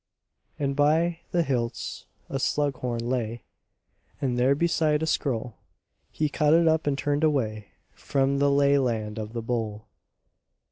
And 0.57 0.75
by 0.75 1.19
the 1.29 1.43
hilts 1.43 2.07
a 2.27 2.39
slug 2.39 2.77
horn 2.77 3.07
lay, 3.07 3.43
And 4.19 4.35
therebeside 4.35 5.03
a 5.03 5.05
scroll, 5.05 5.57
He 6.09 6.27
caught 6.27 6.55
it 6.55 6.67
up 6.67 6.87
and 6.87 6.97
turned 6.97 7.23
away 7.23 7.67
From 7.93 8.39
the 8.39 8.49
lea 8.49 8.79
land 8.79 9.19
of 9.19 9.33
the 9.33 9.43
bowl. 9.43 9.85